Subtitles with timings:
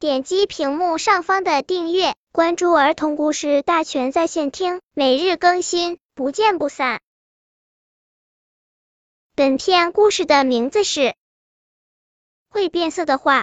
[0.00, 7.00] 点击屏幕上方的订阅，关注儿童故事大全在线听，每日更新，不见不散。
[9.34, 11.00] 本片故事的名字是
[12.48, 13.40] 《会变色的画》。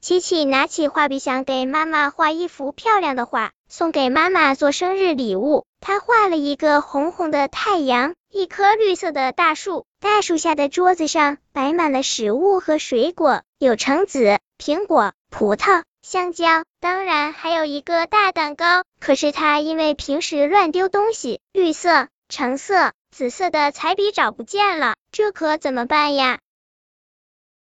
[0.00, 5.66] 琪琪拿起画笔，想给妈妈画一幅漂亮的画，送给妈妈做生日礼物。
[5.80, 9.84] 他画了一个红红的太阳，一棵绿色的大树。
[9.98, 18.82] 大树下的桌子上摆满了食物和水果，有橙子、苹果、葡萄、香蕉，当然还有一个大蛋糕。
[18.98, 26.40] 可是他因为平时乱丢东西，绿色、橙色、紫色的彩笔找不见了，这可怎么办呀？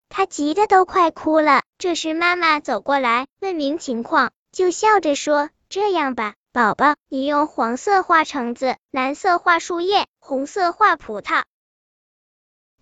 [0.08, 1.62] 他急得都快哭了。
[1.78, 11.44] 这时妈妈走过来问明情况，就笑着说：“这样吧。”宝宝，你用黄色画橙子，蓝色画树叶，红色画葡萄。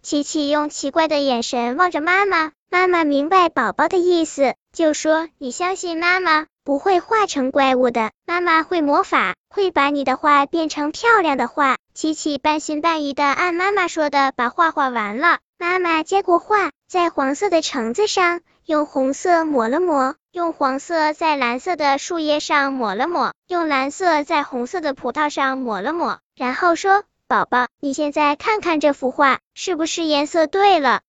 [0.01, 8.11] 琪琪用奇怪的眼神望着妈妈，妈妈明白宝宝的意思，就说：“你相信妈妈，不会画成怪物的。
[8.27, 15.39] 妈妈会魔法，会把你的画变成漂亮的画。”琪琪半信半疑的按妈妈说的把画画完了。
[15.59, 20.15] 妈妈接过画，在黄色的橙子上用红色抹了抹。
[20.31, 31.01] 用黄色在蓝色的树叶上抹了抹，用蓝色在红色的葡萄上抹了抹，然后说：“宝宝，你现在看看这幅画，是不是颜色对了？”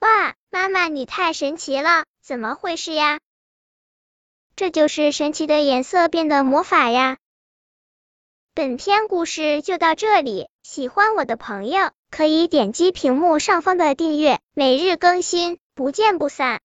[0.00, 3.20] 哇，妈妈你太神奇了，怎么回事呀？
[4.56, 7.18] 这就是神奇的颜色变的魔法呀！
[8.54, 16.58] 本篇故事就到这里，喜欢我的朋友可以点击屏幕上方的订阅，每日更新，不见不散。